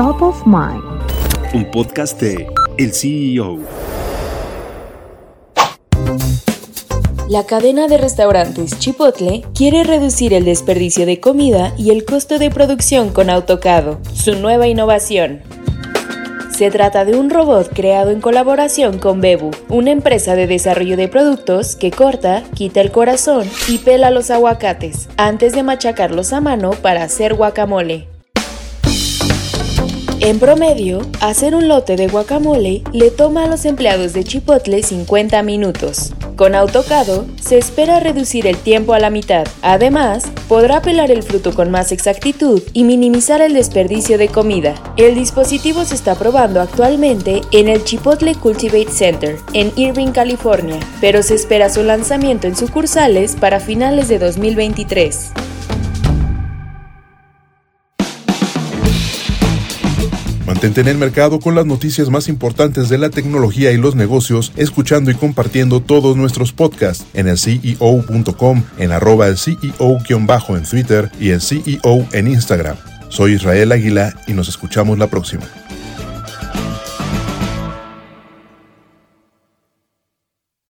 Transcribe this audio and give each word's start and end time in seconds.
Top 0.00 0.22
of 0.22 0.46
Mind. 0.46 0.82
Un 1.52 1.70
podcast 1.70 2.18
de 2.22 2.46
El 2.78 2.94
CEO. 2.94 3.58
La 7.28 7.44
cadena 7.44 7.86
de 7.86 7.98
restaurantes 7.98 8.78
Chipotle 8.78 9.44
quiere 9.54 9.84
reducir 9.84 10.32
el 10.32 10.46
desperdicio 10.46 11.04
de 11.04 11.20
comida 11.20 11.74
y 11.76 11.90
el 11.90 12.06
costo 12.06 12.38
de 12.38 12.48
producción 12.48 13.10
con 13.10 13.28
AutoCADO, 13.28 14.00
su 14.14 14.36
nueva 14.36 14.68
innovación. 14.68 15.42
Se 16.50 16.70
trata 16.70 17.04
de 17.04 17.18
un 17.18 17.28
robot 17.28 17.68
creado 17.70 18.10
en 18.10 18.22
colaboración 18.22 18.98
con 18.98 19.20
Bebu, 19.20 19.50
una 19.68 19.90
empresa 19.90 20.34
de 20.34 20.46
desarrollo 20.46 20.96
de 20.96 21.08
productos 21.08 21.76
que 21.76 21.90
corta, 21.90 22.42
quita 22.54 22.80
el 22.80 22.90
corazón 22.90 23.46
y 23.68 23.76
pela 23.76 24.10
los 24.10 24.30
aguacates 24.30 25.10
antes 25.18 25.52
de 25.52 25.62
machacarlos 25.62 26.32
a 26.32 26.40
mano 26.40 26.70
para 26.70 27.02
hacer 27.02 27.34
guacamole. 27.34 28.09
En 30.22 30.38
promedio, 30.38 31.00
hacer 31.20 31.54
un 31.54 31.66
lote 31.66 31.96
de 31.96 32.06
guacamole 32.06 32.82
le 32.92 33.10
toma 33.10 33.44
a 33.44 33.46
los 33.46 33.64
empleados 33.64 34.12
de 34.12 34.22
Chipotle 34.22 34.82
50 34.82 35.42
minutos. 35.42 36.12
Con 36.36 36.54
AutoCADO 36.54 37.24
se 37.40 37.56
espera 37.56 38.00
reducir 38.00 38.46
el 38.46 38.58
tiempo 38.58 38.92
a 38.92 38.98
la 38.98 39.08
mitad. 39.08 39.46
Además, 39.62 40.30
podrá 40.46 40.82
pelar 40.82 41.10
el 41.10 41.22
fruto 41.22 41.54
con 41.54 41.70
más 41.70 41.90
exactitud 41.90 42.62
y 42.74 42.84
minimizar 42.84 43.40
el 43.40 43.54
desperdicio 43.54 44.18
de 44.18 44.28
comida. 44.28 44.74
El 44.98 45.14
dispositivo 45.14 45.86
se 45.86 45.94
está 45.94 46.14
probando 46.14 46.60
actualmente 46.60 47.40
en 47.50 47.68
el 47.68 47.82
Chipotle 47.84 48.34
Cultivate 48.34 48.92
Center, 48.92 49.38
en 49.54 49.72
Irving, 49.76 50.12
California, 50.12 50.80
pero 51.00 51.22
se 51.22 51.34
espera 51.34 51.70
su 51.70 51.82
lanzamiento 51.82 52.46
en 52.46 52.56
sucursales 52.56 53.36
para 53.36 53.58
finales 53.58 54.08
de 54.08 54.18
2023. 54.18 55.32
Mantente 60.60 60.82
en 60.82 60.88
el 60.88 60.98
mercado 60.98 61.40
con 61.40 61.54
las 61.54 61.64
noticias 61.64 62.10
más 62.10 62.28
importantes 62.28 62.90
de 62.90 62.98
la 62.98 63.08
tecnología 63.08 63.72
y 63.72 63.78
los 63.78 63.94
negocios, 63.94 64.52
escuchando 64.56 65.10
y 65.10 65.14
compartiendo 65.14 65.80
todos 65.80 66.18
nuestros 66.18 66.52
podcasts 66.52 67.06
en 67.14 67.28
el 67.28 67.38
CEO.com, 67.38 68.62
en 68.76 68.92
arroba 68.92 69.28
el 69.28 69.38
CEO- 69.38 70.04
en 70.10 70.62
Twitter 70.64 71.10
y 71.18 71.30
el 71.30 71.40
CEO 71.40 72.06
en 72.12 72.28
Instagram. 72.28 72.76
Soy 73.08 73.36
Israel 73.36 73.72
Águila 73.72 74.14
y 74.26 74.34
nos 74.34 74.50
escuchamos 74.50 74.98
la 74.98 75.06
próxima. 75.06 75.46